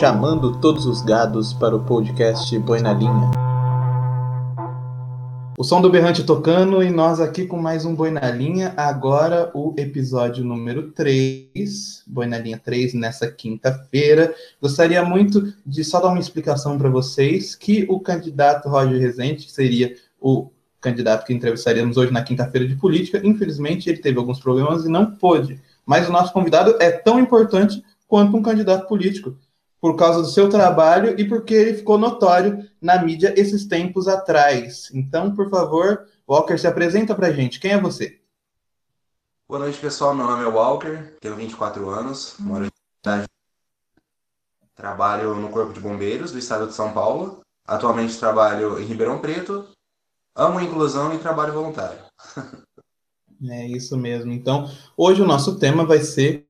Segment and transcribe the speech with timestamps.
[0.00, 3.30] chamando todos os gados para o podcast Boi na Linha.
[5.58, 9.50] O som do berrante tocando e nós aqui com mais um Boi na Linha, agora
[9.52, 14.34] o episódio número 3, Boi na Linha 3, nessa quinta-feira.
[14.58, 19.52] Gostaria muito de só dar uma explicação para vocês que o candidato Roger Rezende, que
[19.52, 20.48] seria o
[20.80, 25.10] candidato que entrevistaríamos hoje na quinta-feira de política, infelizmente ele teve alguns problemas e não
[25.10, 25.60] pôde.
[25.84, 29.36] Mas o nosso convidado é tão importante quanto um candidato político
[29.80, 34.90] por causa do seu trabalho e porque ele ficou notório na mídia esses tempos atrás.
[34.92, 37.58] Então, por favor, Walker, se apresenta pra gente.
[37.58, 38.20] Quem é você?
[39.48, 40.14] Boa noite, pessoal.
[40.14, 43.26] Meu nome é Walker, tenho 24 anos, moro em cidade.
[44.76, 47.40] Trabalho no Corpo de Bombeiros do Estado de São Paulo.
[47.66, 49.68] Atualmente trabalho em Ribeirão Preto.
[50.34, 51.98] Amo a inclusão e trabalho voluntário.
[53.48, 54.32] É isso mesmo.
[54.32, 56.46] Então, hoje o nosso tema vai ser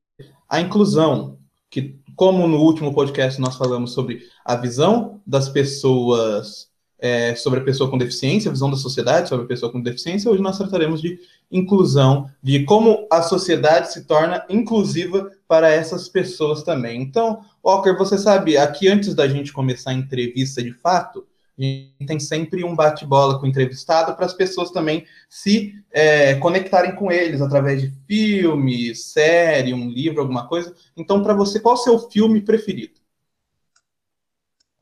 [0.48, 1.38] a inclusão,
[1.70, 6.68] que como no último podcast nós falamos sobre a visão das pessoas,
[6.98, 10.30] é, sobre a pessoa com deficiência, a visão da sociedade sobre a pessoa com deficiência,
[10.30, 11.18] hoje nós trataremos de
[11.50, 17.00] inclusão, de como a sociedade se torna inclusiva para essas pessoas também.
[17.00, 21.26] Então, Walker, você sabe, aqui antes da gente começar a entrevista de fato,
[21.58, 26.34] a gente tem sempre um bate-bola com o entrevistado para as pessoas também se é,
[26.36, 30.74] conectarem com eles através de filme, série, um livro, alguma coisa.
[30.96, 33.00] Então, para você, qual é o seu filme preferido?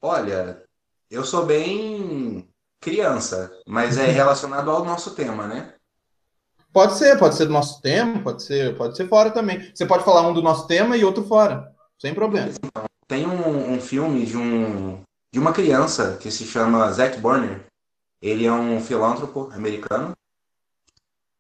[0.01, 0.63] Olha,
[1.11, 2.49] eu sou bem
[2.81, 5.75] criança, mas é relacionado ao nosso tema, né?
[6.73, 9.73] Pode ser, pode ser do nosso tema, pode ser, pode ser fora também.
[9.75, 12.53] Você pode falar um do nosso tema e outro fora, sem problema.
[13.09, 17.65] Tem um, um filme de um de uma criança que se chama Zack Burner.
[18.21, 20.13] Ele é um filântropo americano.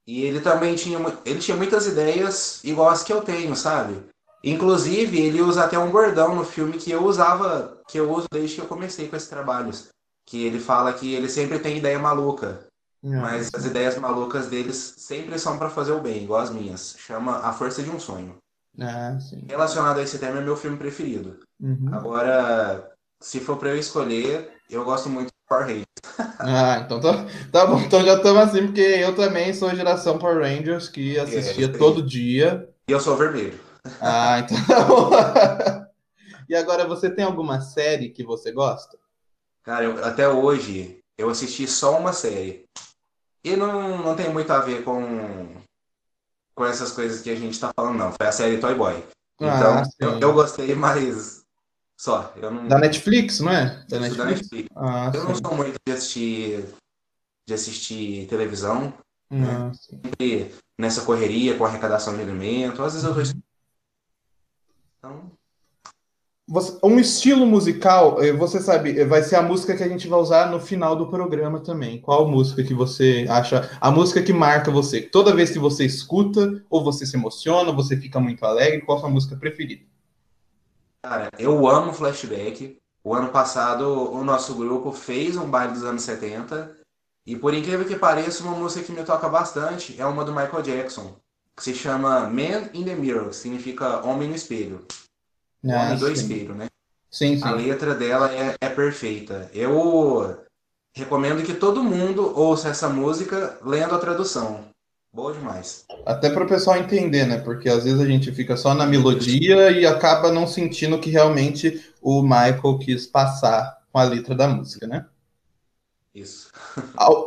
[0.06, 4.03] E ele também tinha, ele tinha muitas ideias igual as que eu tenho, sabe?
[4.42, 8.57] Inclusive, ele usa até um bordão no filme que eu usava, que eu uso desde
[8.57, 9.89] que eu comecei com esses trabalhos.
[10.24, 12.67] Que ele fala que ele sempre tem ideia maluca.
[13.02, 16.96] Mas as ideias malucas deles sempre são para fazer o bem, igual as minhas.
[16.98, 18.36] Chama A Força de um Sonho.
[18.80, 19.17] Ah,
[19.48, 21.40] Relacionado a esse tema, é meu filme preferido.
[21.61, 21.90] Uhum.
[21.92, 25.86] Agora, se for para eu escolher, eu gosto muito de Power Rangers.
[26.39, 27.80] ah, então tá, tá bom.
[27.80, 32.02] Então já estamos assim, porque eu também sou geração Power Rangers, que assistia é, todo
[32.02, 32.68] dia.
[32.89, 33.58] E eu sou vermelho.
[34.01, 35.11] Ah, então tá bom.
[36.48, 38.98] e agora, você tem alguma série que você gosta?
[39.62, 42.64] Cara, eu, até hoje eu assisti só uma série.
[43.45, 45.57] E não, não tem muito a ver com,
[46.55, 48.12] com essas coisas que a gente tá falando, não.
[48.12, 49.05] Foi a série Toy Boy.
[49.40, 51.38] Então, ah, eu, eu gostei, mas
[51.98, 52.33] só.
[52.36, 52.69] Eu não...
[52.69, 53.85] Da Netflix, não é?
[53.89, 54.17] Da Netflix?
[54.17, 54.69] Da Netflix.
[54.77, 55.27] Ah, eu sim.
[55.27, 56.64] não sou muito de assistir,
[57.47, 58.95] de assistir televisão.
[59.31, 59.73] Ah, né?
[59.75, 62.83] Sempre nessa correria com arrecadação de alimento.
[62.83, 63.20] Às vezes eu tô.
[64.98, 65.33] Então.
[66.51, 70.08] Você, um estilo musical, eh, você sabe, eh, vai ser a música que a gente
[70.08, 72.01] vai usar no final do programa também.
[72.01, 73.69] Qual música que você acha?
[73.79, 75.03] A música que marca você.
[75.03, 78.97] Toda vez que você escuta, ou você se emociona, ou você fica muito alegre, qual
[78.97, 79.85] a sua música preferida?
[81.08, 82.77] Cara, eu amo flashback.
[83.02, 86.77] O ano passado, o nosso grupo fez um baile dos anos 70.
[87.27, 90.63] E por incrível que pareça, uma música que me toca bastante é uma do Michael
[90.63, 91.17] Jackson,
[91.57, 94.85] que se chama Man in the Mirror, que significa Homem no Espelho.
[95.64, 96.69] Ah, Homem do Espelho, né?
[97.11, 97.42] Sim, sim.
[97.42, 99.51] A letra dela é, é perfeita.
[99.55, 100.45] Eu
[100.95, 104.69] recomendo que todo mundo ouça essa música lendo a tradução.
[105.18, 105.84] Boa demais.
[106.06, 107.40] Até para o pessoal entender, né?
[107.40, 111.92] Porque às vezes a gente fica só na melodia e acaba não sentindo que realmente
[112.01, 115.08] o Michael quis passar com a letra da música, né?
[116.14, 116.52] Isso.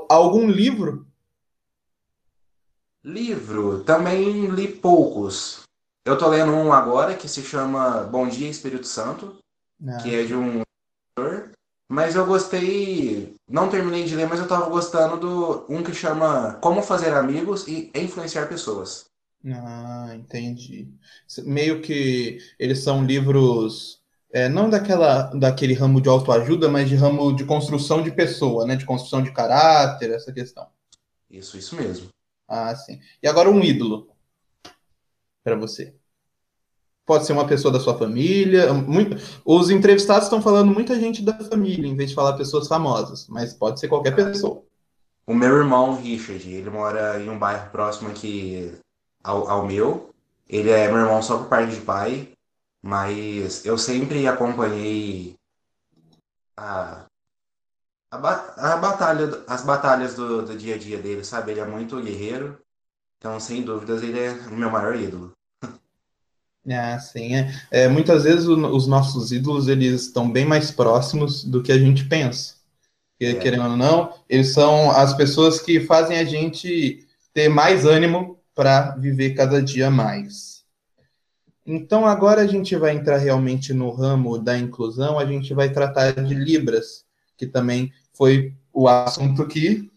[0.08, 1.06] Algum livro?
[3.04, 5.64] Livro, também li poucos.
[6.06, 9.36] Eu tô lendo um agora que se chama Bom Dia Espírito Santo,
[9.86, 9.98] ah.
[9.98, 10.62] que é de um
[11.92, 16.54] mas eu gostei, não terminei de ler, mas eu tava gostando do um que chama
[16.62, 19.08] Como Fazer Amigos e Influenciar Pessoas.
[19.46, 20.88] Ah, entendi.
[21.40, 24.02] Meio que eles são livros
[24.32, 28.78] é, não daquela, daquele ramo de autoajuda, mas de ramo de construção de pessoa, né?
[28.78, 30.70] De construção de caráter, essa questão.
[31.30, 32.08] Isso, isso mesmo.
[32.48, 33.02] Ah, sim.
[33.22, 34.08] E agora um ídolo
[35.44, 35.94] para você.
[37.06, 38.74] Pode ser uma pessoa da sua família.
[38.74, 39.18] Muito...
[39.44, 43.54] Os entrevistados estão falando muita gente da família, em vez de falar pessoas famosas, mas
[43.54, 44.64] pode ser qualquer pessoa.
[45.26, 48.74] O meu irmão, Richard, ele mora em um bairro próximo aqui
[49.24, 50.14] ao, ao meu.
[50.50, 52.34] Ele é meu irmão só por parte de pai,
[52.82, 55.36] mas eu sempre acompanhei
[56.58, 57.06] a,
[58.12, 61.52] a, a batalha, as batalhas do, do dia a dia dele, sabe?
[61.52, 62.60] Ele é muito guerreiro,
[63.18, 65.32] então sem dúvidas ele é o meu maior ídolo.
[66.70, 67.36] Ah, sim.
[67.36, 67.52] É.
[67.72, 71.78] é muitas vezes o, os nossos ídolos eles estão bem mais próximos do que a
[71.78, 72.56] gente pensa.
[73.14, 73.36] Porque, é.
[73.36, 78.96] Querendo ou não, eles são as pessoas que fazem a gente ter mais ânimo para
[78.96, 80.62] viver cada dia mais.
[81.66, 86.12] Então, agora a gente vai entrar realmente no ramo da inclusão, a gente vai tratar
[86.12, 87.06] de Libras,
[87.38, 89.90] que também foi o assunto que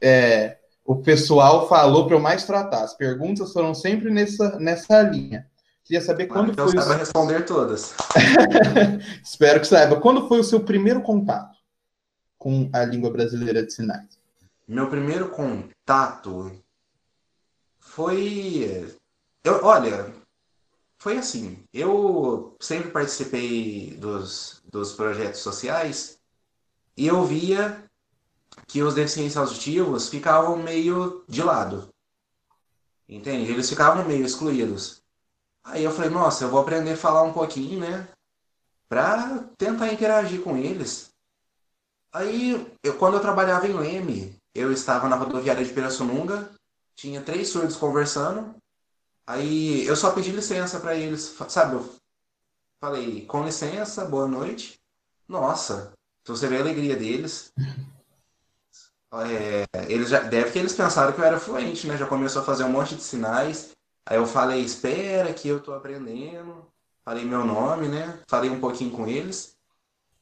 [0.00, 2.84] é, o pessoal falou para eu mais tratar.
[2.84, 5.47] As perguntas foram sempre nessa, nessa linha.
[5.88, 6.76] Queria saber quando então foi.
[6.76, 6.98] Eu saiba o...
[6.98, 7.94] responder todas.
[9.24, 9.98] Espero que saiba.
[9.98, 11.56] Quando foi o seu primeiro contato
[12.36, 14.18] com a língua brasileira de sinais?
[14.68, 16.52] Meu primeiro contato
[17.80, 18.94] foi.
[19.42, 20.12] Eu, olha,
[20.98, 21.64] foi assim.
[21.72, 26.18] Eu sempre participei dos, dos projetos sociais
[26.98, 27.82] e eu via
[28.66, 31.88] que os deficientes auditivos ficavam meio de lado.
[33.08, 33.50] Entende?
[33.50, 34.98] Eles ficavam meio excluídos.
[35.68, 38.08] Aí eu falei, nossa, eu vou aprender a falar um pouquinho, né?
[38.88, 41.10] Pra tentar interagir com eles.
[42.12, 46.50] Aí, eu, quando eu trabalhava em Leme, eu estava na rodoviária de Pirassununga,
[46.96, 48.54] tinha três surdos conversando.
[49.26, 51.74] Aí eu só pedi licença para eles, sabe?
[51.74, 51.94] Eu
[52.80, 54.80] falei, com licença, boa noite.
[55.28, 55.92] Nossa,
[56.24, 57.52] se você vê a alegria deles.
[59.10, 61.96] É, eles já, deve que eles pensaram que eu era fluente, né?
[61.96, 63.74] Já começou a fazer um monte de sinais.
[64.08, 66.66] Aí eu falei, espera que eu tô aprendendo.
[67.04, 68.18] Falei meu nome, né?
[68.26, 69.54] Falei um pouquinho com eles.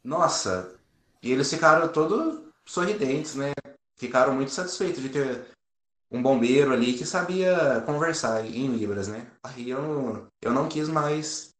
[0.02, 0.74] Nossa,
[1.22, 3.52] e eles ficaram todos sorridentes, né?
[3.96, 5.46] Ficaram muito satisfeitos de ter
[6.10, 9.30] um bombeiro ali que sabia conversar em Libras, né?
[9.44, 11.50] Aí eu, eu não quis mais,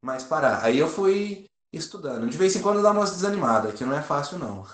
[0.00, 0.62] mais parar.
[0.62, 2.30] Aí eu fui estudando.
[2.30, 4.64] De vez em quando dá umas desanimadas, que não é fácil, não.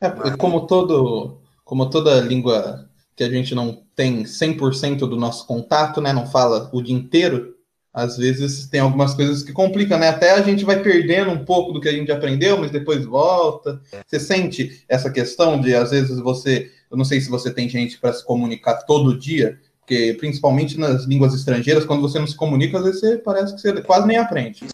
[0.00, 2.87] É, como, todo, como toda língua
[3.18, 7.56] que a gente não tem 100% do nosso contato, né, não fala o dia inteiro,
[7.92, 10.08] às vezes tem algumas coisas que complicam, né?
[10.08, 13.80] Até a gente vai perdendo um pouco do que a gente aprendeu, mas depois volta.
[14.06, 16.70] Você sente essa questão de, às vezes, você.
[16.88, 21.06] Eu não sei se você tem gente para se comunicar todo dia, porque principalmente nas
[21.06, 24.16] línguas estrangeiras, quando você não se comunica, às vezes você parece que você quase nem
[24.16, 24.66] aprende.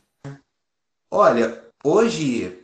[1.10, 2.63] Olha, hoje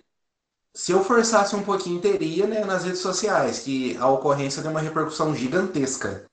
[0.75, 4.81] se eu forçasse um pouquinho, teria né, nas redes sociais, que a ocorrência deu uma
[4.81, 6.25] repercussão gigantesca.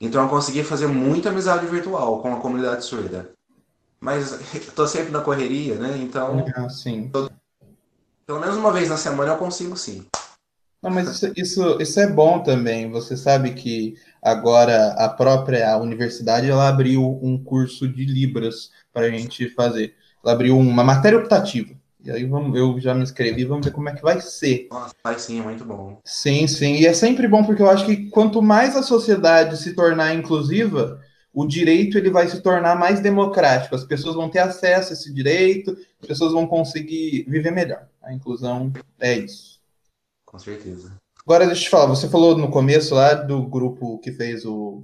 [0.00, 3.30] Então eu consegui fazer muita amizade virtual com a comunidade surda.
[4.00, 5.96] Mas estou sempre na correria, né?
[5.98, 6.44] Então.
[6.56, 7.08] Ah, sim.
[7.08, 7.30] Tô,
[8.26, 10.06] pelo menos uma vez na semana eu consigo sim.
[10.82, 12.90] Não, mas isso, isso, isso é bom também.
[12.90, 19.10] Você sabe que agora a própria universidade ela abriu um curso de Libras para a
[19.10, 19.94] gente fazer.
[20.22, 21.74] Ela abriu uma matéria optativa.
[22.04, 24.68] E aí vamos, eu já me inscrevi, vamos ver como é que vai ser.
[24.70, 25.98] Nossa, vai sim, é muito bom.
[26.04, 26.74] Sim, sim.
[26.74, 31.00] E é sempre bom porque eu acho que quanto mais a sociedade se tornar inclusiva,
[31.32, 33.74] o direito ele vai se tornar mais democrático.
[33.74, 37.88] As pessoas vão ter acesso a esse direito, as pessoas vão conseguir viver melhor.
[38.02, 39.58] A inclusão é isso.
[40.26, 40.92] Com certeza.
[41.26, 44.82] Agora deixa eu te falar, você falou no começo lá do grupo que fez o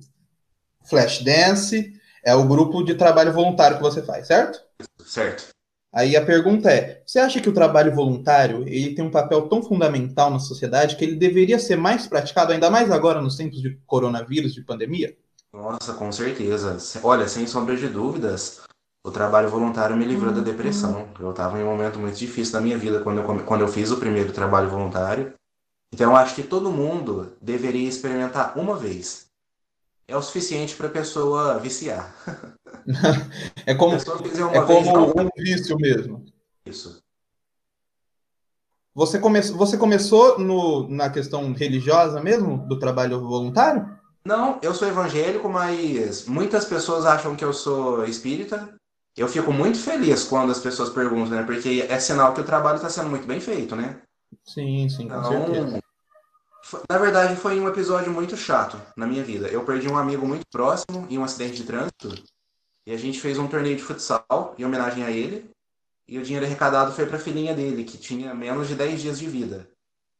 [0.84, 1.93] Flash Dance,
[2.25, 4.58] é o grupo de trabalho voluntário que você faz, certo?
[5.05, 5.49] Certo.
[5.92, 9.62] Aí a pergunta é: você acha que o trabalho voluntário ele tem um papel tão
[9.62, 13.76] fundamental na sociedade que ele deveria ser mais praticado, ainda mais agora nos tempos de
[13.87, 15.16] coronavírus, de pandemia?
[15.52, 16.76] Nossa, com certeza.
[17.02, 18.61] Olha, sem sombra de dúvidas,
[19.04, 20.44] o trabalho voluntário me livrou da uhum.
[20.44, 21.09] depressão.
[21.18, 23.90] Eu estava em um momento muito difícil da minha vida quando eu, quando eu fiz
[23.90, 25.35] o primeiro trabalho voluntário.
[25.92, 29.28] Então, eu acho que todo mundo deveria experimentar uma vez.
[30.06, 32.14] É o suficiente para a pessoa viciar.
[33.66, 36.24] é como, é como um vício mesmo.
[36.64, 37.02] Isso.
[38.94, 43.88] Você, come, você começou no, na questão religiosa mesmo, do trabalho voluntário?
[44.24, 48.74] Não, eu sou evangélico, mas muitas pessoas acham que eu sou espírita.
[49.16, 51.42] Eu fico muito feliz quando as pessoas perguntam, né?
[51.44, 54.00] Porque é sinal que o trabalho está sendo muito bem feito, né?
[54.44, 55.80] Sim, sim, com então, certeza.
[56.88, 59.48] Na verdade, foi um episódio muito chato na minha vida.
[59.48, 62.22] Eu perdi um amigo muito próximo em um acidente de trânsito.
[62.90, 65.49] E a gente fez um torneio de futsal em homenagem a ele.
[66.09, 69.16] E o dinheiro arrecadado foi para a filhinha dele, que tinha menos de 10 dias
[69.16, 69.68] de vida.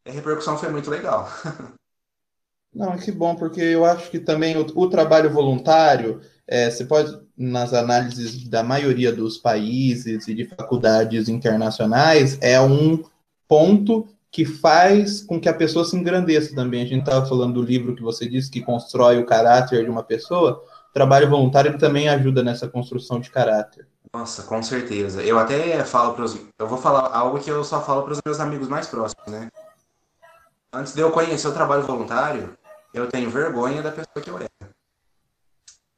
[0.07, 1.29] A repercussão foi muito legal.
[2.73, 7.21] Não, que bom, porque eu acho que também o, o trabalho voluntário, é, você pode,
[7.37, 13.03] nas análises da maioria dos países e de faculdades internacionais, é um
[13.49, 16.83] ponto que faz com que a pessoa se engrandeça também.
[16.83, 20.05] A gente estava falando do livro que você disse que constrói o caráter de uma
[20.05, 20.65] pessoa.
[20.93, 23.87] Trabalho voluntário também ajuda nessa construção de caráter.
[24.13, 25.23] Nossa, com certeza.
[25.23, 26.37] Eu até falo para os.
[26.59, 29.49] Eu vou falar algo que eu só falo para os meus amigos mais próximos, né?
[30.73, 32.57] Antes de eu conhecer o trabalho voluntário,
[32.93, 34.51] eu tenho vergonha da pessoa que eu era.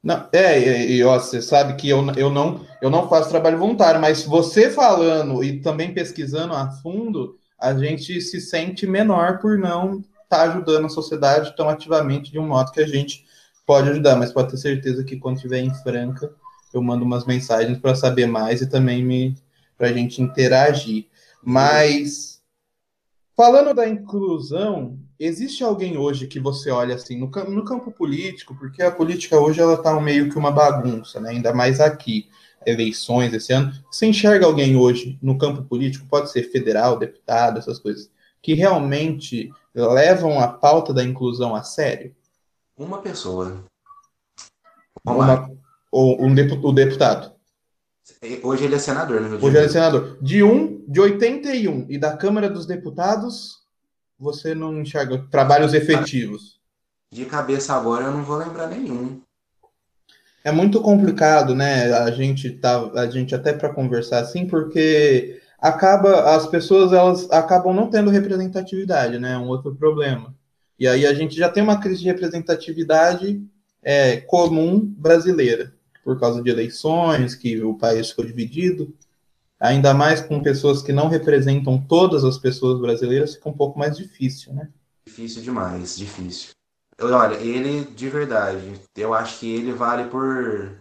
[0.03, 4.01] Não, é, e ó, você sabe que eu, eu, não, eu não faço trabalho voluntário,
[4.01, 9.99] mas você falando e também pesquisando a fundo, a gente se sente menor por não
[10.23, 13.25] estar tá ajudando a sociedade tão ativamente de um modo que a gente
[13.65, 16.33] pode ajudar, mas pode ter certeza que quando estiver em Franca,
[16.73, 19.35] eu mando umas mensagens para saber mais e também me
[19.77, 21.07] para a gente interagir.
[21.43, 22.41] Mas
[23.35, 28.81] falando da inclusão, existe alguém hoje que você olha assim no, no campo político, porque
[28.81, 31.31] a política hoje ela está meio que uma bagunça, né?
[31.31, 32.27] Ainda mais aqui,
[32.65, 33.71] eleições esse ano.
[33.91, 38.09] Você enxerga alguém hoje no campo político, pode ser federal, deputado, essas coisas,
[38.41, 42.15] que realmente levam a pauta da inclusão a sério?
[42.77, 43.63] Uma pessoa.
[45.05, 45.49] Uma,
[45.91, 47.33] ou um deputado.
[48.41, 49.29] Hoje ele é senador, né?
[49.29, 50.17] Hoje ele é senador.
[50.21, 53.63] De um, de 81 e da Câmara dos Deputados,
[54.19, 56.59] você não enxerga trabalhos efetivos?
[57.11, 59.21] De cabeça agora eu não vou lembrar nenhum.
[60.43, 61.93] É muito complicado, né?
[61.93, 67.73] A gente tá, a gente até para conversar assim, porque acaba as pessoas elas acabam
[67.73, 69.33] não tendo representatividade, né?
[69.33, 70.35] É um outro problema.
[70.79, 73.41] E aí a gente já tem uma crise de representatividade
[73.81, 78.93] é, comum brasileira por causa de eleições, que o país ficou dividido
[79.63, 83.95] ainda mais com pessoas que não representam todas as pessoas brasileiras, fica um pouco mais
[83.95, 84.69] difícil, né?
[85.05, 86.49] Difícil demais, difícil.
[86.99, 90.79] Olha, ele, de verdade, eu acho que ele vale por,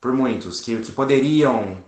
[0.00, 1.82] por muitos, que, que poderiam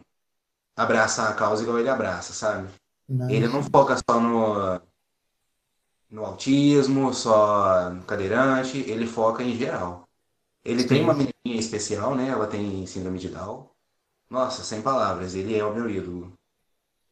[0.77, 2.69] abraçar a causa igual ele abraça, sabe?
[3.09, 3.29] Não.
[3.29, 4.81] Ele não foca só no,
[6.15, 10.09] no autismo, só no cadeirante, ele foca em geral.
[10.65, 10.89] Ele Sim.
[10.89, 12.29] tem uma menininha especial, né?
[12.29, 13.69] Ela tem síndrome de Down.
[14.31, 16.33] Nossa, sem palavras, ele é o meu ídolo.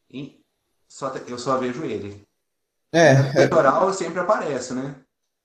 [0.09, 0.41] E
[0.89, 2.23] só, eu só vejo ele.
[2.93, 3.15] É.
[3.35, 3.93] Eleitoral é...
[3.93, 4.95] sempre aparece, né?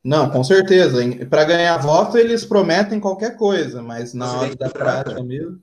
[0.03, 0.99] Não, com certeza.
[1.25, 5.59] Para ganhar voto, eles prometem qualquer coisa, mas na hora da prática mesmo.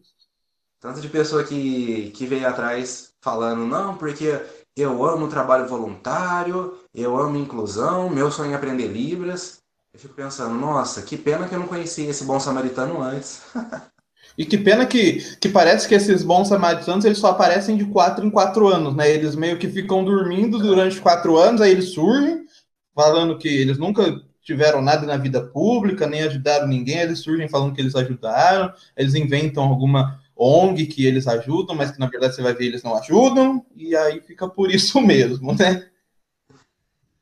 [0.81, 4.39] Tanto de pessoa que, que veio atrás falando, não, porque
[4.77, 9.59] eu amo trabalho voluntário, eu amo inclusão, meu sonho é aprender Libras.
[9.93, 13.43] Eu fico pensando, nossa, que pena que eu não conhecia esse bom samaritano antes.
[14.37, 18.27] E que pena que, que parece que esses bons samaritanos eles só aparecem de quatro
[18.27, 19.09] em quatro anos, né?
[19.09, 22.45] Eles meio que ficam dormindo durante quatro anos, aí eles surgem,
[22.93, 27.75] falando que eles nunca tiveram nada na vida pública, nem ajudaram ninguém, eles surgem falando
[27.75, 32.43] que eles ajudaram, eles inventam alguma ONG que eles ajudam, mas que na verdade você
[32.43, 35.89] vai ver eles não ajudam, e aí fica por isso mesmo, né?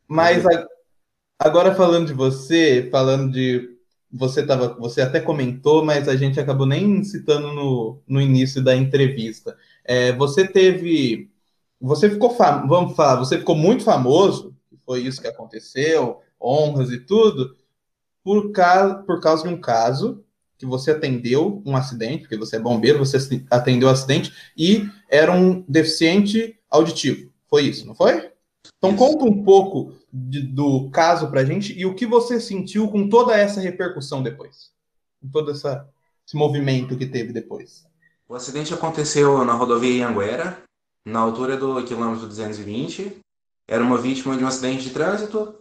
[0.09, 0.45] Mas
[1.39, 3.73] agora falando de você, falando de
[4.13, 8.77] você tava, você até comentou, mas a gente acabou nem citando no, no início da
[8.77, 9.57] entrevista.
[9.85, 11.31] É, você teve,
[11.81, 14.55] você ficou, fam, vamos falar, você ficou muito famoso,
[14.85, 17.57] foi isso que aconteceu, honras e tudo,
[18.23, 20.22] por causa, por causa de um caso
[20.63, 23.19] que você atendeu um acidente, porque você é bombeiro, você
[23.51, 27.33] atendeu um acidente e era um deficiente auditivo.
[27.49, 28.31] Foi isso, não foi?
[28.79, 28.99] Então Isso.
[28.99, 33.09] conta um pouco de, do caso para a gente e o que você sentiu com
[33.09, 34.71] toda essa repercussão depois,
[35.21, 35.89] com todo essa,
[36.25, 37.85] esse movimento que teve depois.
[38.29, 40.63] O acidente aconteceu na rodovia Anguera,
[41.05, 43.19] na altura do quilômetro 220.
[43.67, 45.57] Era uma vítima de um acidente de trânsito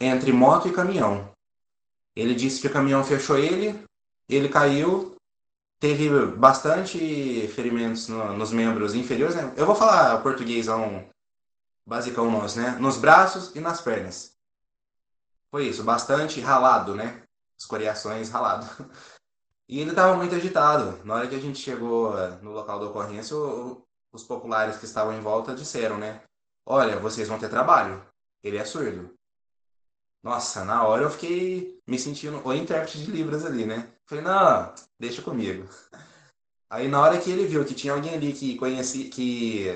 [0.00, 1.30] entre moto e caminhão.
[2.14, 3.78] Ele disse que o caminhão fechou ele,
[4.34, 5.16] ele caiu,
[5.80, 9.34] teve bastante ferimentos no, nos membros inferiores.
[9.34, 9.52] Né?
[9.56, 11.08] Eu vou falar português a um
[11.86, 12.70] basicão nosso, né?
[12.78, 14.32] Nos braços e nas pernas.
[15.50, 17.22] Foi isso, bastante ralado, né?
[17.58, 18.66] Escoriações ralado.
[19.68, 21.02] E ele estava muito agitado.
[21.02, 23.34] Na hora que a gente chegou eh, no local da ocorrência,
[24.12, 26.20] os populares que estavam em volta disseram, né?
[26.66, 28.04] Olha, vocês vão ter trabalho.
[28.42, 29.16] Ele é surdo.
[30.22, 33.92] Nossa, na hora eu fiquei me sentindo o intérprete de Libras ali, né?
[34.06, 35.68] Falei, não, deixa comigo.
[36.70, 39.66] Aí na hora que ele viu que tinha alguém ali que conhecia, que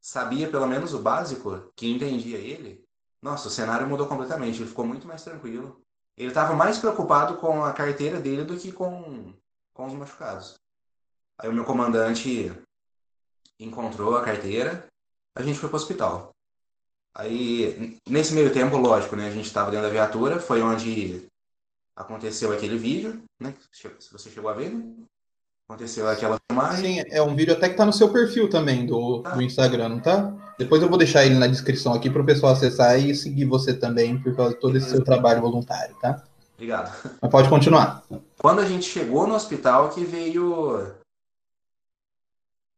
[0.00, 2.84] sabia pelo menos o básico, que entendia ele,
[3.24, 4.60] nossa, o cenário mudou completamente.
[4.60, 5.82] Ele ficou muito mais tranquilo.
[6.14, 9.34] Ele estava mais preocupado com a carteira dele do que com,
[9.72, 10.56] com os machucados.
[11.38, 12.52] Aí o meu comandante
[13.58, 14.86] encontrou a carteira,
[15.34, 16.36] a gente foi para o hospital.
[17.16, 21.26] Aí, nesse meio tempo, lógico, né, a gente estava dentro da viatura, foi onde
[21.94, 23.54] aconteceu aquele vídeo, né?
[23.72, 24.84] Se você chegou a ver, né?
[25.68, 27.02] Aconteceu aquela filmagem.
[27.02, 29.30] Sim, é um vídeo até que tá no seu perfil também do, tá.
[29.30, 30.34] do Instagram, não tá?
[30.58, 33.72] Depois eu vou deixar ele na descrição aqui para o pessoal acessar e seguir você
[33.72, 36.22] também por causa de todo esse seu trabalho voluntário, tá?
[36.54, 36.94] Obrigado.
[37.20, 38.02] Mas pode continuar.
[38.38, 40.92] Quando a gente chegou no hospital que veio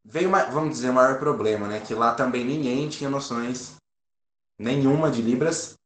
[0.04, 1.80] veio vamos dizer o maior problema, né?
[1.80, 3.74] Que lá também ninguém tinha noções
[4.58, 5.76] nenhuma de libras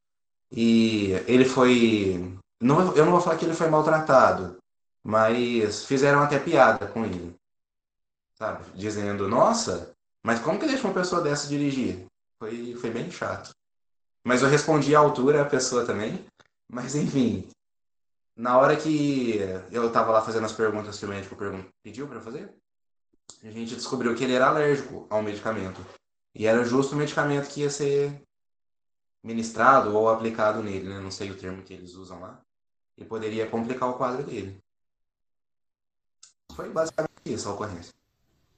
[0.50, 4.58] e ele foi não, eu não vou falar que ele foi maltratado,
[5.02, 7.34] mas fizeram até piada com ele,
[8.34, 8.64] sabe?
[8.74, 12.04] Dizendo, nossa, mas como que deixa uma pessoa dessa dirigir?
[12.38, 13.50] Foi, foi bem chato.
[14.22, 16.24] Mas eu respondi à altura a pessoa também.
[16.68, 17.48] Mas enfim,
[18.36, 19.40] na hora que
[19.72, 21.36] eu tava lá fazendo as perguntas que o médico
[21.82, 22.54] pediu para fazer,
[23.42, 25.80] a gente descobriu que ele era alérgico ao medicamento.
[26.34, 28.22] E era justo o medicamento que ia ser
[29.22, 31.00] ministrado ou aplicado nele, né?
[31.00, 32.40] Não sei o termo que eles usam lá.
[32.96, 34.56] E poderia complicar o quadro dele.
[36.54, 37.92] Foi basicamente isso a ocorrência.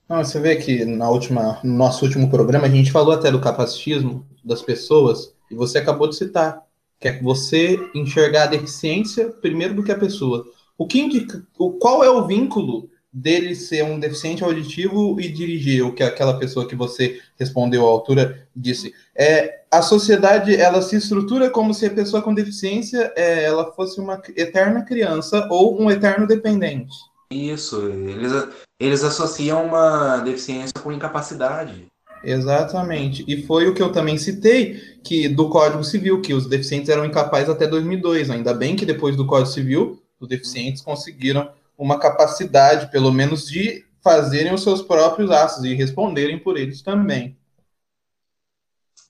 [0.09, 3.41] Não, você vê que na última, no nosso último programa a gente falou até do
[3.41, 6.63] capacitismo das pessoas e você acabou de citar
[7.03, 10.47] que é você enxergar a deficiência primeiro do que a pessoa.
[10.79, 15.85] O que indica, o, qual é o vínculo dele ser um deficiente auditivo e dirigir
[15.85, 18.95] o que aquela pessoa que você respondeu à altura disse.
[19.15, 24.01] É, a sociedade ela se estrutura como se a pessoa com deficiência é, ela fosse
[24.01, 26.95] uma eterna criança ou um eterno dependente.
[27.31, 28.33] Isso, eles,
[28.81, 31.87] eles associam uma deficiência com incapacidade.
[32.25, 33.25] Exatamente.
[33.27, 37.05] E foi o que eu também citei, que do Código Civil, que os deficientes eram
[37.05, 38.31] incapazes até 2002.
[38.31, 41.51] Ainda bem que depois do Código Civil, os deficientes conseguiram
[41.83, 47.37] uma capacidade, pelo menos, de fazerem os seus próprios atos e responderem por eles também.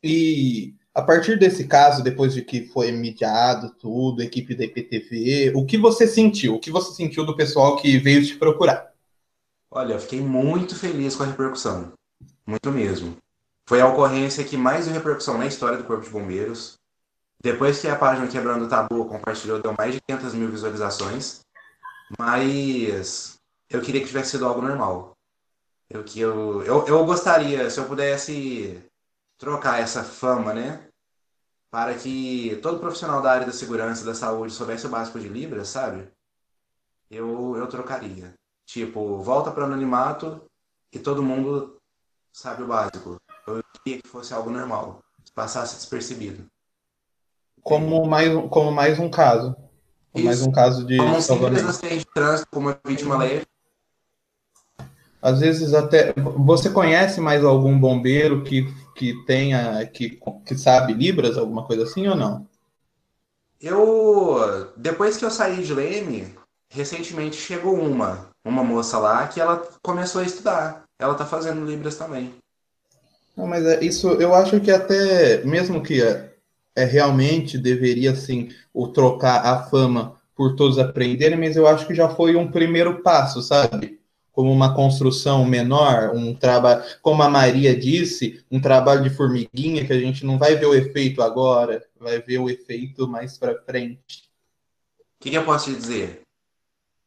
[0.03, 5.67] E a partir desse caso, depois de que foi mediado tudo, equipe da IPTV, o
[5.67, 6.55] que você sentiu?
[6.55, 8.91] O que você sentiu do pessoal que veio te procurar?
[9.71, 11.93] Olha, eu fiquei muito feliz com a repercussão.
[12.47, 13.17] Muito mesmo.
[13.67, 16.79] Foi a ocorrência que mais deu repercussão na história do Corpo de Bombeiros.
[17.43, 21.43] Depois que a página Quebrando o Tabu compartilhou, deu mais de 500 mil visualizações.
[22.19, 23.39] Mas
[23.69, 25.17] eu queria que tivesse sido algo normal.
[25.89, 28.83] Eu, que eu, eu, eu gostaria, se eu pudesse
[29.39, 30.89] trocar essa fama, né?
[31.71, 35.29] Para que todo profissional da área da segurança e da saúde soubesse o básico de
[35.29, 36.09] Libras, sabe?
[37.11, 38.35] Eu, eu trocaria.
[38.67, 40.43] Tipo, volta para o anonimato
[40.93, 41.77] e todo mundo
[42.33, 43.17] sabe o básico.
[43.47, 45.03] Eu queria que fosse algo normal,
[45.35, 46.47] passasse despercebido.
[47.63, 49.55] Como mais, como mais um caso.
[50.13, 53.47] Como mais um caso de como simples acidente de trânsito, como uma vítima leve.
[55.21, 61.39] Às vezes até você conhece mais algum bombeiro que, que tenha que, que sabe libras,
[61.39, 62.47] alguma coisa assim ou não?
[63.61, 66.35] Eu depois que eu saí de Leme,
[66.69, 71.97] recentemente chegou uma, uma moça lá que ela começou a estudar ela tá fazendo Libras
[71.97, 72.33] também.
[73.37, 76.32] Não, mas é, isso eu acho que até, mesmo que é,
[76.75, 81.95] é realmente deveria sim o trocar a fama por todos aprenderem, mas eu acho que
[81.95, 84.01] já foi um primeiro passo, sabe?
[84.33, 89.93] Como uma construção menor, um trabalho, como a Maria disse, um trabalho de formiguinha que
[89.93, 94.31] a gente não vai ver o efeito agora, vai ver o efeito mais para frente.
[95.21, 96.23] O que, que eu posso te dizer?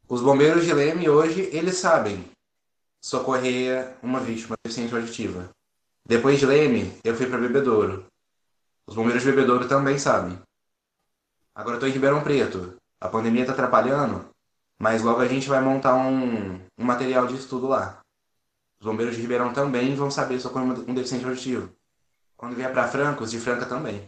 [0.08, 2.24] Os bombeiros de Leme hoje, eles sabem
[3.02, 5.50] socorrer uma vítima deficiente auditiva.
[6.08, 8.06] Depois de Leme, eu fui para Bebedouro.
[8.88, 10.38] Os bombeiros de Bebedouro também sabem.
[11.54, 12.76] Agora eu tô em Ribeirão Preto.
[13.00, 14.26] A pandemia está atrapalhando,
[14.80, 18.00] mas logo a gente vai montar um, um material de estudo lá.
[18.80, 21.70] Os bombeiros de Ribeirão também vão saber socorrer um deficiente auditivo.
[22.38, 24.02] Quando vier para Franca, os de Franca também.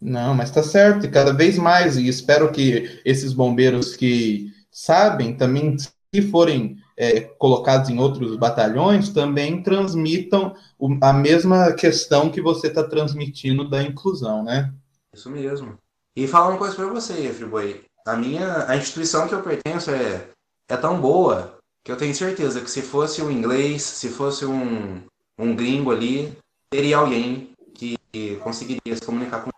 [0.00, 5.36] Não, mas tá certo, e cada vez mais, e espero que esses bombeiros que sabem
[5.36, 10.56] também, se forem é, colocados em outros batalhões também transmitam
[11.00, 14.74] a mesma questão que você está transmitindo da inclusão, né?
[15.14, 15.78] Isso mesmo.
[16.16, 17.84] E falar uma coisa para você, Friboi.
[18.04, 20.28] A minha, a instituição que eu pertenço é,
[20.68, 25.00] é tão boa que eu tenho certeza que se fosse um inglês, se fosse um,
[25.38, 26.36] um gringo ali,
[26.68, 27.96] teria alguém que
[28.42, 29.50] conseguiria se comunicar com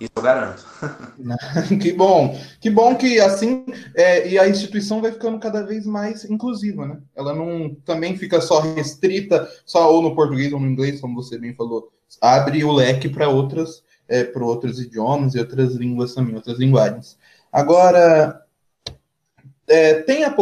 [0.00, 0.64] isso eu garanto.
[1.80, 2.38] que bom.
[2.60, 6.98] Que bom que assim é, e a instituição vai ficando cada vez mais inclusiva, né?
[7.16, 11.38] Ela não também fica só restrita só ou no português ou no inglês, como você
[11.38, 11.92] bem falou.
[12.20, 17.18] Abre o leque para outras, é, para outros idiomas e outras línguas também, outras linguagens.
[17.52, 18.42] Agora,
[19.66, 20.34] é, tem, a,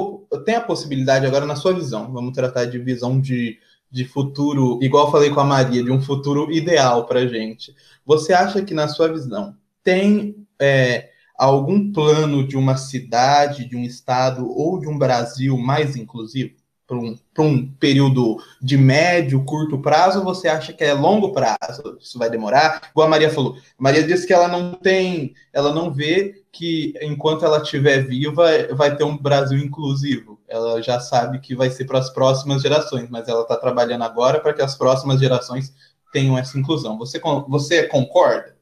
[0.45, 3.59] tem a possibilidade, agora na sua visão, vamos tratar de visão de,
[3.91, 7.75] de futuro, igual falei com a Maria, de um futuro ideal para gente.
[8.05, 13.83] Você acha que, na sua visão, tem é, algum plano de uma cidade, de um
[13.83, 16.55] estado ou de um Brasil mais inclusivo?
[16.87, 21.99] Para um, um período de médio, curto prazo, ou você acha que é longo prazo?
[22.01, 22.91] Isso vai demorar?
[22.93, 23.57] Igual a Maria falou.
[23.57, 28.47] A Maria disse que ela não tem, ela não vê que enquanto ela estiver viva,
[28.75, 30.36] vai ter um Brasil inclusivo.
[30.49, 34.41] Ela já sabe que vai ser para as próximas gerações, mas ela está trabalhando agora
[34.41, 35.75] para que as próximas gerações
[36.13, 36.97] tenham essa inclusão.
[36.99, 38.57] Você, você concorda?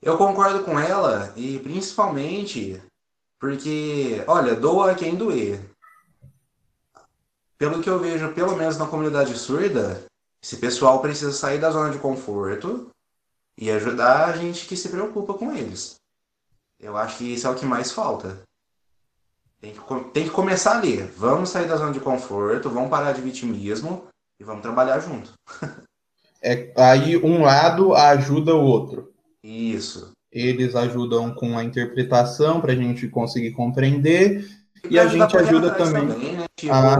[0.00, 2.80] Eu concordo com ela e principalmente
[3.38, 5.60] Porque, olha, doa quem doer.
[7.58, 10.06] Pelo que eu vejo, pelo menos na comunidade surda,
[10.42, 12.90] esse pessoal precisa sair da zona de conforto
[13.58, 15.96] e ajudar a gente que se preocupa com eles.
[16.78, 18.42] Eu acho que isso é o que mais falta.
[19.66, 20.98] Tem que, tem que começar ali.
[21.16, 24.04] Vamos sair da zona de conforto, vamos parar de vitimismo
[24.38, 25.32] e vamos trabalhar junto.
[26.40, 29.12] é, aí um lado ajuda o outro.
[29.42, 30.12] Isso.
[30.30, 34.48] Eles ajudam com a interpretação para a gente conseguir compreender
[34.84, 36.08] e, e a gente ajuda também.
[36.08, 36.44] também né?
[36.54, 36.98] tipo, ah,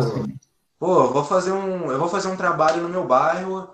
[0.79, 3.69] pô, vou fazer um, eu vou fazer um trabalho no meu bairro.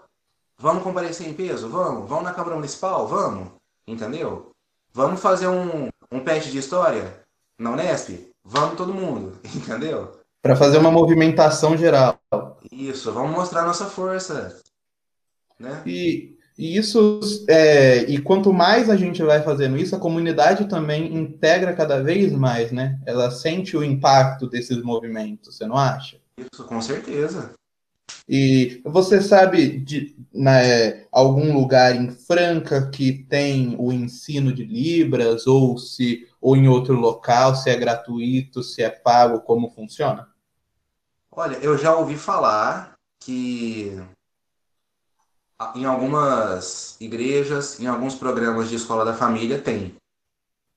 [0.59, 1.69] Vamos comparecer em peso?
[1.69, 2.09] Vamos.
[2.09, 3.07] Vamos na Câmara Municipal?
[3.07, 3.49] Vamos.
[3.87, 4.51] Entendeu?
[4.93, 7.23] Vamos fazer um, um patch de história
[7.59, 8.32] na Unesp?
[8.45, 10.21] Vamos todo mundo, entendeu?
[10.43, 12.19] Para fazer uma movimentação geral.
[12.71, 14.61] Isso, vamos mostrar nossa força.
[15.59, 15.83] Né?
[15.87, 21.15] E, e isso, é, e quanto mais a gente vai fazendo isso, a comunidade também
[21.15, 22.99] integra cada vez mais, né?
[23.07, 26.19] Ela sente o impacto desses movimentos, você não acha?
[26.37, 27.53] Isso, com certeza.
[28.29, 35.47] E você sabe de né, algum lugar em Franca que tem o ensino de Libras,
[35.47, 40.29] ou se ou em outro local, se é gratuito, se é pago, como funciona?
[41.31, 43.97] Olha, eu já ouvi falar que
[45.77, 49.95] em algumas igrejas, em alguns programas de escola da família tem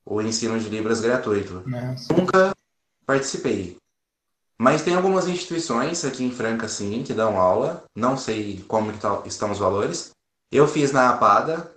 [0.06, 1.68] o ensino de Libras gratuito.
[1.68, 2.14] Nossa.
[2.14, 2.52] Nunca
[3.04, 3.78] participei.
[4.58, 7.84] Mas tem algumas instituições aqui em Franca, sim, que dão aula.
[7.96, 10.12] Não sei como tá, estão os valores.
[10.52, 11.74] Eu fiz na APADA,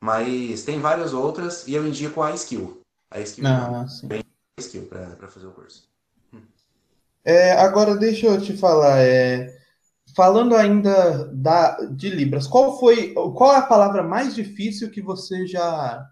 [0.00, 2.81] mas tem várias outras e eu indico a Skill.
[3.12, 4.22] A Skill ah, bem
[4.58, 5.88] Skill para fazer o curso.
[7.24, 9.56] É, agora deixa eu te falar, é,
[10.16, 15.46] falando ainda da, de Libras, qual foi, qual é a palavra mais difícil que você
[15.46, 16.08] já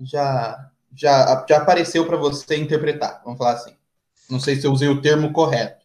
[0.00, 3.22] já já, já apareceu para você interpretar?
[3.24, 3.74] Vamos falar assim.
[4.30, 5.84] Não sei se eu usei o termo correto.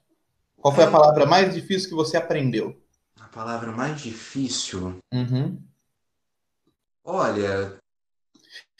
[0.57, 2.79] Qual foi a palavra mais difícil que você aprendeu?
[3.19, 4.99] A palavra mais difícil?
[5.13, 5.57] Uhum.
[7.03, 7.78] Olha.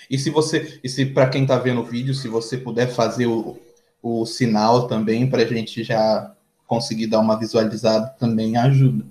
[0.09, 3.27] E se você, e se para quem está vendo o vídeo, se você puder fazer
[3.27, 3.59] o,
[4.01, 6.33] o sinal também para a gente já
[6.67, 9.05] conseguir dar uma visualizada, também ajuda.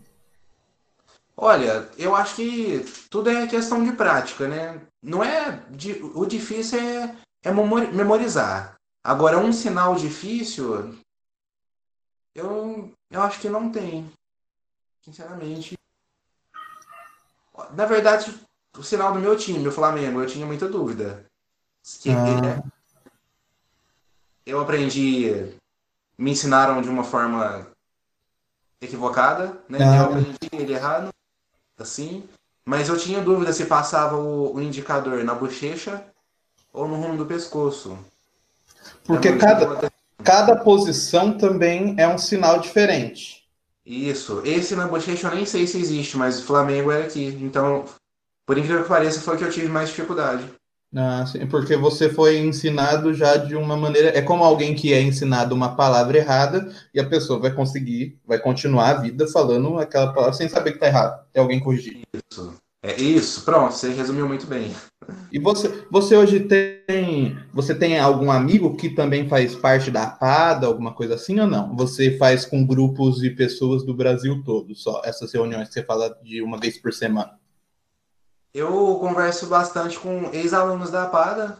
[1.36, 4.80] Olha, eu acho que tudo é questão de prática, né?
[5.00, 5.62] Não é
[6.14, 8.74] o difícil é, é memorizar.
[9.04, 10.96] Agora, um sinal difícil,
[12.34, 14.10] eu, eu acho que não tem.
[15.04, 15.78] Sinceramente.
[17.72, 18.34] Na verdade,
[18.76, 21.24] o sinal do meu time, o Flamengo, eu tinha muita dúvida.
[22.00, 22.62] Que ah.
[24.44, 25.54] Eu aprendi.
[26.16, 27.66] Me ensinaram de uma forma
[28.80, 29.78] equivocada, né?
[29.80, 29.96] Ah.
[29.96, 31.10] Eu aprendi ele errado,
[31.78, 32.28] assim.
[32.64, 36.04] Mas eu tinha dúvida se passava o, o indicador na bochecha
[36.72, 37.98] ou no rumo do pescoço.
[39.04, 39.90] Porque cada,
[40.22, 43.44] cada posição também é um sinal diferente.
[43.86, 44.42] Isso.
[44.44, 47.26] Esse na bochecha eu nem sei se existe, mas o Flamengo é aqui.
[47.40, 47.86] Então,
[48.48, 50.42] por incrível que pareça, foi o que eu tive mais dificuldade.
[50.96, 54.08] Ah, sim, porque você foi ensinado já de uma maneira.
[54.16, 58.38] É como alguém que é ensinado uma palavra errada e a pessoa vai conseguir, vai
[58.38, 61.26] continuar a vida falando aquela palavra sem saber que está errado.
[61.34, 62.00] É alguém corrigir.
[62.32, 62.54] Isso.
[62.82, 64.74] É isso, pronto, você resumiu muito bem.
[65.30, 70.66] E você, você hoje tem, você tem algum amigo que também faz parte da APADA,
[70.66, 71.76] alguma coisa assim ou não?
[71.76, 76.16] Você faz com grupos e pessoas do Brasil todo, só essas reuniões que você fala
[76.22, 77.32] de uma vez por semana?
[78.58, 81.58] Eu converso bastante com ex-alunos da APADA,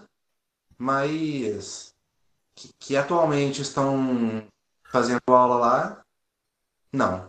[0.76, 1.94] mas
[2.56, 4.42] que, que atualmente estão
[4.82, 6.02] fazendo aula lá,
[6.92, 7.28] não.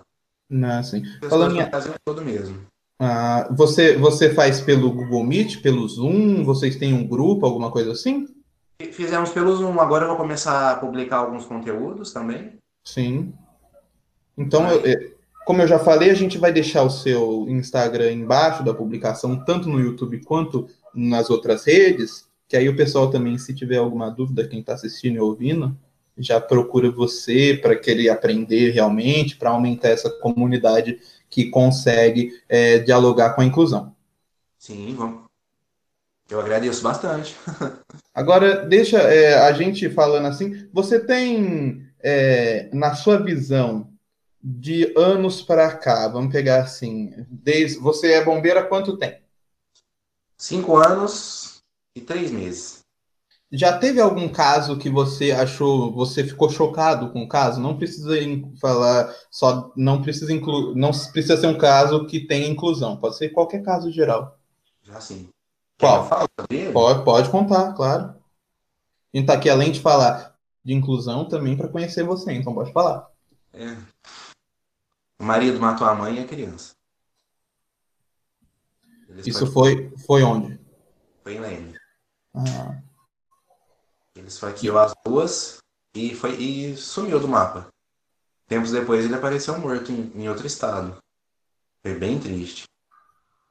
[0.50, 1.04] Não, sim.
[1.30, 1.70] Falando em...
[2.04, 2.66] todo mesmo.
[3.00, 6.44] Ah, você, você faz pelo Google Meet, pelo Zoom?
[6.44, 8.28] Vocês têm um grupo, alguma coisa assim?
[8.92, 9.80] Fizemos pelo Zoom.
[9.80, 12.58] Agora eu vou começar a publicar alguns conteúdos também.
[12.84, 13.32] Sim.
[14.36, 15.14] Então, eu,
[15.50, 19.68] como eu já falei, a gente vai deixar o seu Instagram embaixo da publicação, tanto
[19.68, 24.48] no YouTube quanto nas outras redes, que aí o pessoal também, se tiver alguma dúvida,
[24.48, 25.76] quem está assistindo e ouvindo,
[26.16, 33.32] já procura você para querer aprender realmente, para aumentar essa comunidade que consegue é, dialogar
[33.32, 33.96] com a inclusão.
[34.60, 35.22] Sim, vamos.
[36.30, 37.36] Eu agradeço bastante.
[38.14, 43.90] Agora, deixa é, a gente falando assim, você tem, é, na sua visão,
[44.42, 49.22] de anos para cá, vamos pegar assim, desde, você é bombeiro há quanto tempo?
[50.38, 51.62] Cinco anos
[51.96, 52.80] e três meses.
[53.52, 57.60] Já teve algum caso que você achou, você ficou chocado com o caso?
[57.60, 58.14] Não precisa
[58.62, 63.30] falar só, não precisa incluir, não precisa ser um caso que tenha inclusão, pode ser
[63.30, 64.38] qualquer caso geral.
[64.84, 65.30] Já sim.
[65.80, 66.08] Qual?
[66.74, 68.14] Pode, pode contar, claro.
[69.14, 72.72] A gente tá aqui, além de falar de inclusão, também para conhecer você, então pode
[72.72, 73.10] falar.
[73.54, 73.76] É.
[75.20, 76.74] O marido matou a mãe e a criança.
[79.10, 80.60] Eles Isso foi, foi onde?
[81.24, 81.76] Foi em Leme.
[82.34, 82.82] Ah.
[84.16, 85.58] Ele esfaqueou as duas
[85.94, 87.68] e, foi, e sumiu do mapa.
[88.48, 90.98] Tempos depois ele apareceu morto em, em outro estado.
[91.82, 92.64] Foi bem triste.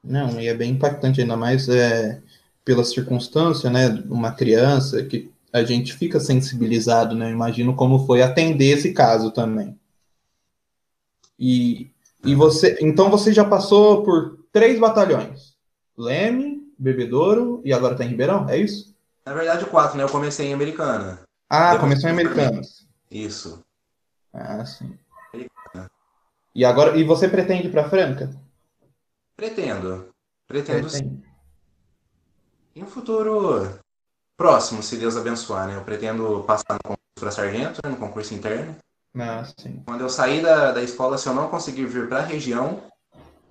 [0.03, 2.21] Não, e é bem impactante, ainda mais é,
[2.65, 3.87] pela circunstância, né?
[4.09, 7.29] Uma criança que a gente fica sensibilizado, né?
[7.31, 9.78] Imagino como foi atender esse caso também.
[11.39, 11.89] E,
[12.25, 15.55] e você, então você já passou por três batalhões:
[15.97, 18.93] Leme, Bebedouro e agora está em Ribeirão, é isso?
[19.25, 20.03] Na verdade, quatro, né?
[20.03, 21.21] Eu comecei em Americana.
[21.49, 22.87] Ah, Depois começou em Americanas.
[23.09, 23.63] Isso.
[24.33, 24.97] Ah, sim.
[25.33, 25.89] Americana.
[26.53, 28.29] E agora, e você pretende ir para Franca?
[29.35, 30.09] Pretendo.
[30.47, 31.23] Pretendo sim.
[32.75, 33.79] Em um futuro
[34.35, 35.75] próximo, se Deus abençoar, né?
[35.75, 37.89] Eu pretendo passar no concurso para sargento, né?
[37.89, 38.75] no concurso interno.
[39.17, 39.81] Ah, sim.
[39.85, 42.83] Quando eu sair da, da escola, se eu não conseguir vir para a região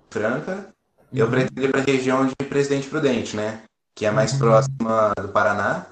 [0.09, 0.73] franca,
[1.11, 1.17] uhum.
[1.19, 3.63] eu pretendo ir para a região de Presidente Prudente, né?
[3.93, 4.39] Que é mais uhum.
[4.39, 5.87] próxima do Paraná.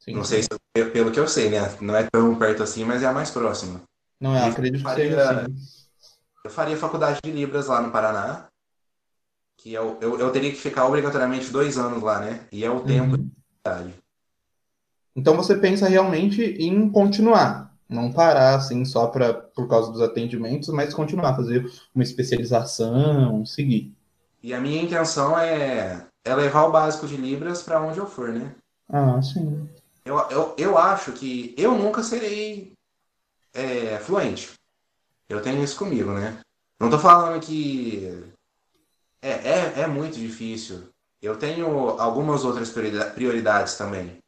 [0.00, 0.48] Sim, não sei se
[0.92, 1.58] pelo que eu sei, né?
[1.80, 3.80] Não é tão perto assim, mas é a mais próxima.
[4.20, 5.56] Não é, acredito que seja assim.
[6.44, 8.46] Eu faria faculdade de Libras lá no Paraná.
[9.56, 12.46] Que eu, eu, eu teria que ficar obrigatoriamente dois anos lá, né?
[12.50, 13.24] E é o tempo uhum.
[13.24, 13.32] de
[13.62, 13.94] faculdade.
[15.16, 20.68] Então você pensa realmente em continuar, não parar assim só para por causa dos atendimentos,
[20.68, 23.92] mas continuar, fazer uma especialização, seguir.
[24.42, 28.28] E a minha intenção é, é levar o básico de Libras para onde eu for,
[28.28, 28.54] né?
[28.88, 29.68] Ah, sim.
[30.04, 32.72] Eu, eu, eu acho que eu nunca serei
[33.52, 34.52] é, fluente.
[35.28, 36.38] Eu tenho isso comigo, né?
[36.80, 38.32] Não tô falando que
[39.20, 40.88] é, é, é muito difícil.
[41.20, 41.66] Eu tenho
[42.00, 44.18] algumas outras prioridades também.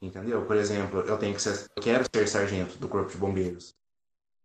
[0.00, 0.46] Entendeu?
[0.46, 3.74] Por exemplo, eu tenho que ser, eu quero ser sargento do Corpo de Bombeiros.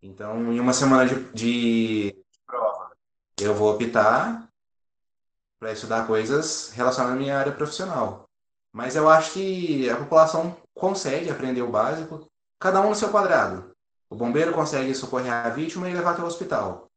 [0.02, 2.92] Então, em uma semana de, de prova,
[3.40, 4.50] eu vou optar
[5.60, 8.28] para estudar coisas relacionadas à minha área profissional.
[8.72, 12.28] Mas eu acho que a população consegue aprender o básico,
[12.60, 13.72] cada um no seu quadrado.
[14.10, 16.88] O bombeiro consegue socorrer a vítima e levar até o hospital.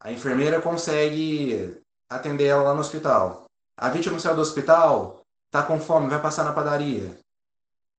[0.00, 1.78] A enfermeira consegue
[2.08, 3.44] atender ela lá no hospital.
[3.76, 7.22] A vítima saiu do hospital, está com fome, vai passar na padaria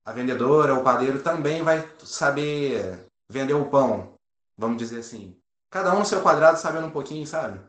[0.05, 4.13] a vendedora, o padeiro também vai saber vender o pão,
[4.57, 5.35] vamos dizer assim.
[5.69, 7.59] Cada um no seu quadrado sabendo um pouquinho, sabe?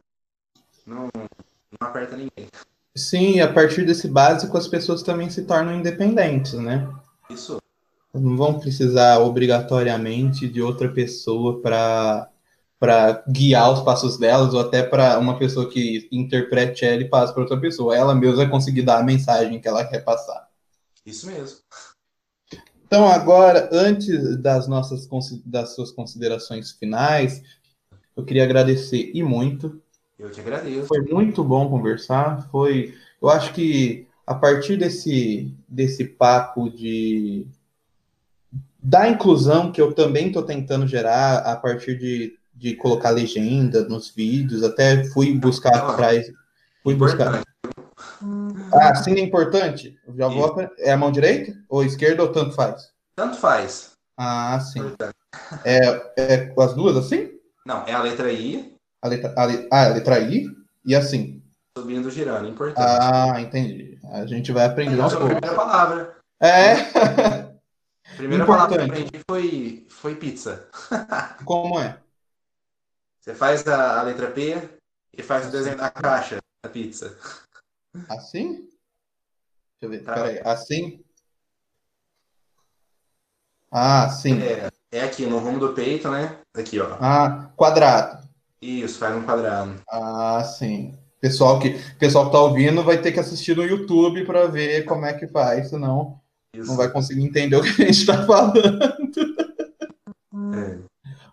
[0.86, 2.48] Não, não aperta ninguém.
[2.96, 6.88] Sim, a partir desse básico as pessoas também se tornam independentes, né?
[7.30, 7.58] Isso.
[8.12, 12.30] Não vão precisar obrigatoriamente de outra pessoa para
[12.78, 17.32] para guiar os passos delas ou até para uma pessoa que interprete ela e passe
[17.32, 17.96] para outra pessoa.
[17.96, 20.50] Ela mesma vai conseguir dar a mensagem que ela quer passar.
[21.06, 21.60] Isso mesmo.
[22.86, 25.08] Então, agora, antes das nossas
[25.44, 27.42] das suas considerações finais,
[28.16, 29.80] eu queria agradecer e muito.
[30.18, 30.86] Eu te agradeço.
[30.86, 32.48] Foi muito bom conversar.
[32.50, 37.46] Foi, eu acho que a partir desse desse papo de
[38.82, 44.10] da inclusão que eu também estou tentando gerar a partir de, de colocar legenda nos
[44.10, 46.30] vídeos, até fui buscar atrás,
[46.82, 47.42] fui buscar.
[48.72, 49.98] Ah, sim, é importante?
[50.16, 50.56] Já vou...
[50.78, 51.52] É a mão direita?
[51.68, 52.90] Ou esquerda ou tanto faz?
[53.16, 53.92] Tanto faz.
[54.16, 54.80] Ah, sim.
[55.64, 55.80] É,
[56.16, 57.32] é as duas assim?
[57.66, 58.72] Não, é a letra I.
[59.02, 60.46] A letra, a, ah, a letra I
[60.84, 61.42] e assim.
[61.76, 62.78] Subindo, girando, importante.
[62.78, 63.98] Ah, entendi.
[64.12, 65.30] A gente vai aprender aos poucos.
[65.32, 66.16] primeira palavra.
[66.40, 66.72] É.
[66.72, 70.68] A primeira palavra que eu aprendi foi, foi pizza.
[71.44, 71.98] Como é?
[73.20, 74.56] Você faz a, a letra P
[75.12, 77.16] e faz o desenho da caixa da pizza.
[78.08, 78.52] Assim?
[78.52, 80.02] Deixa eu ver.
[80.02, 80.14] Tá.
[80.14, 80.40] Peraí.
[80.44, 81.04] Assim?
[83.70, 84.40] Ah, sim.
[84.40, 86.38] É, é aqui no rumo do peito, né?
[86.54, 86.96] Aqui, ó.
[87.00, 88.24] Ah, quadrado.
[88.62, 89.74] Isso, faz um quadrado.
[89.90, 90.96] Ah, sim.
[91.20, 95.06] Pessoal que pessoal que tá ouvindo vai ter que assistir no YouTube para ver como
[95.06, 96.20] é que faz, senão
[96.54, 96.68] Isso.
[96.68, 98.60] não vai conseguir entender o que a gente está falando.
[100.54, 100.78] É.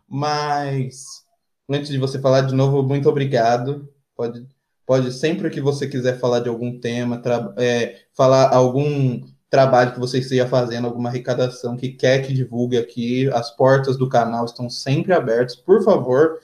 [0.08, 1.26] Mas
[1.70, 3.88] antes de você falar de novo, muito obrigado.
[4.16, 4.48] Pode
[4.92, 7.22] Pode, sempre que você quiser falar de algum tema,
[7.56, 13.30] é, falar algum trabalho que você esteja fazendo, alguma arrecadação que quer que divulgue aqui,
[13.30, 15.56] as portas do canal estão sempre abertas.
[15.56, 16.40] Por favor,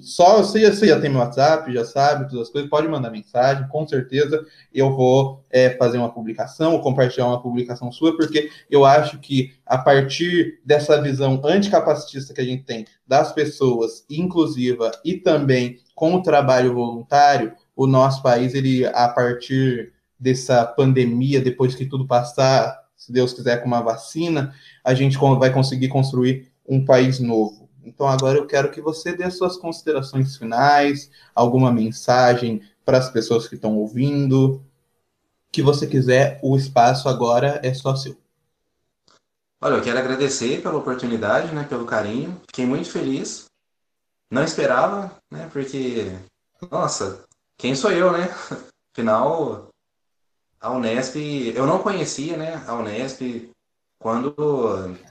[0.00, 3.10] só você já, você já tem meu WhatsApp, já sabe todas as coisas, pode mandar
[3.10, 4.42] mensagem, com certeza
[4.72, 9.52] eu vou é, fazer uma publicação, ou compartilhar uma publicação sua, porque eu acho que
[9.66, 16.14] a partir dessa visão anticapacitista que a gente tem das pessoas, inclusiva e também com
[16.14, 22.84] o trabalho voluntário, o nosso país, ele, a partir dessa pandemia, depois que tudo passar,
[22.96, 27.68] se Deus quiser, com uma vacina, a gente vai conseguir construir um país novo.
[27.84, 33.10] Então, agora eu quero que você dê as suas considerações finais, alguma mensagem para as
[33.10, 34.64] pessoas que estão ouvindo.
[35.52, 38.16] Que você quiser, o espaço agora é só seu.
[39.60, 42.40] Olha, eu quero agradecer pela oportunidade, né, pelo carinho.
[42.46, 43.46] Fiquei muito feliz.
[44.30, 46.10] Não esperava, né, porque,
[46.70, 47.24] nossa,
[47.56, 48.28] quem sou eu, né?
[48.92, 49.68] Afinal,
[50.60, 51.16] a Unesp,
[51.54, 53.50] eu não conhecia, né, a Unesp.
[53.98, 54.34] Quando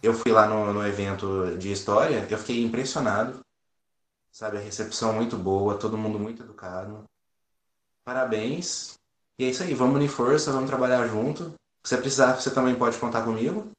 [0.02, 3.40] eu fui lá no, no evento de história, eu fiquei impressionado.
[4.32, 7.04] Sabe, a recepção muito boa, todo mundo muito educado.
[8.04, 8.96] Parabéns.
[9.38, 11.54] E é isso aí, vamos unir força, vamos trabalhar junto.
[11.84, 13.72] Se você precisar, você também pode contar comigo.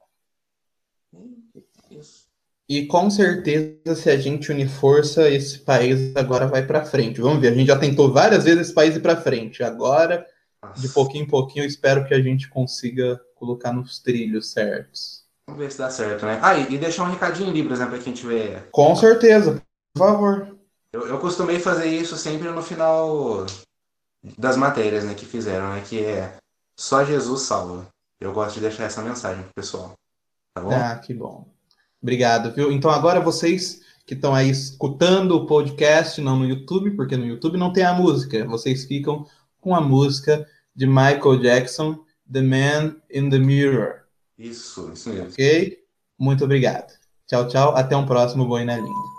[2.68, 7.20] E com certeza, se a gente unir força, esse país agora vai para frente.
[7.20, 9.62] Vamos ver, a gente já tentou várias vezes esse país ir para frente.
[9.62, 10.26] Agora,
[10.62, 10.80] Nossa.
[10.80, 15.24] de pouquinho em pouquinho, eu espero que a gente consiga colocar nos trilhos certos.
[15.46, 16.40] Vamos ver se dá certo, né?
[16.42, 18.66] Ah, e deixar um recadinho em Libras, né, para quem tiver.
[18.72, 20.58] Com certeza, por favor.
[20.90, 23.44] Eu, eu costumei fazer isso sempre no final
[24.38, 26.34] das matérias, né, que fizeram, né, que é
[26.78, 27.86] só Jesus salva.
[28.18, 29.92] Eu gosto de deixar essa mensagem pro pessoal.
[30.54, 30.72] Tá bom?
[30.72, 31.53] Ah, que bom.
[32.04, 32.70] Obrigado, viu?
[32.70, 37.56] Então agora vocês que estão aí escutando o podcast, não no YouTube, porque no YouTube
[37.56, 38.44] não tem a música.
[38.44, 39.24] Vocês ficam
[39.58, 41.98] com a música de Michael Jackson,
[42.30, 44.02] The Man in the Mirror.
[44.38, 45.28] Isso, isso mesmo.
[45.28, 45.78] Ok?
[46.18, 46.92] Muito obrigado.
[47.26, 47.74] Tchau, tchau.
[47.74, 49.14] Até um próximo Boina Linda.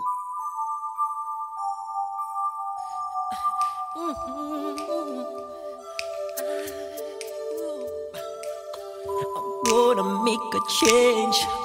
[9.65, 11.64] gonna make a change.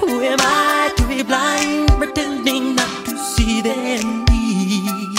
[0.00, 3.98] Who am I to be blind, pretending not to see their
[4.30, 5.18] need?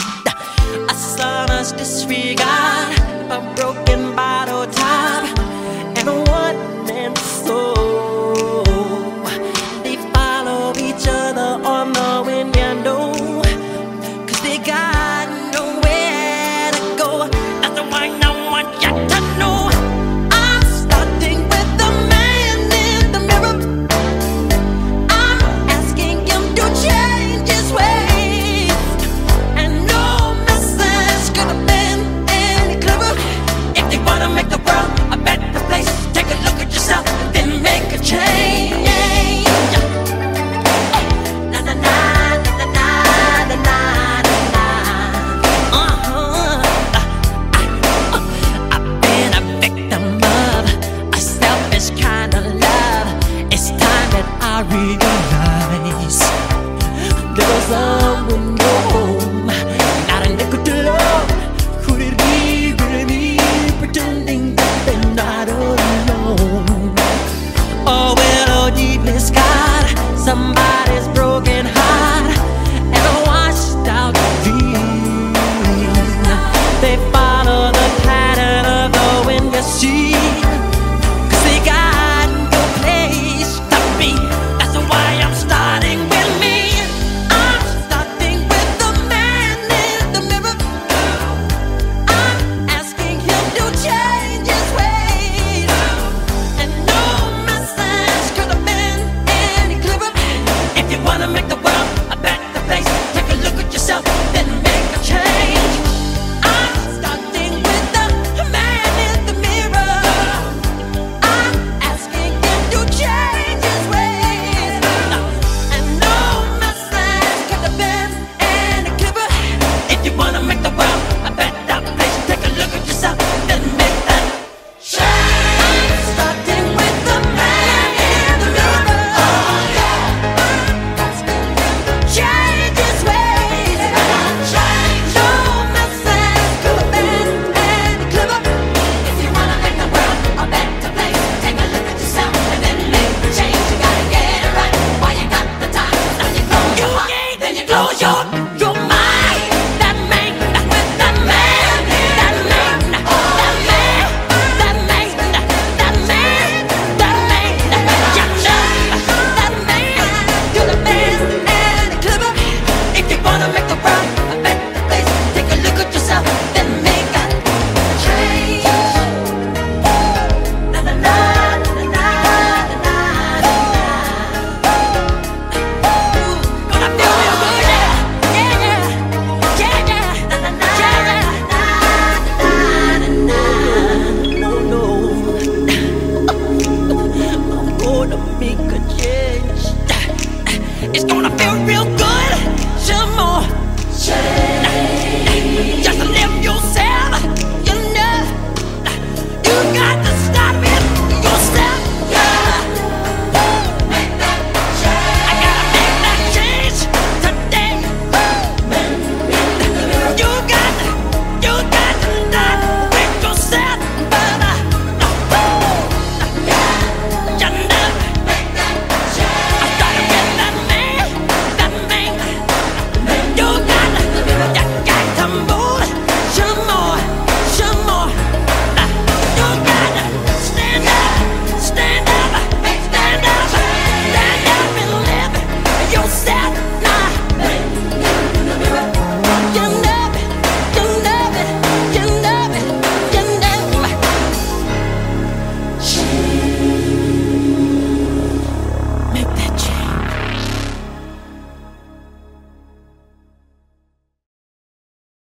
[0.89, 2.97] A son's disregard,
[3.29, 3.88] a broken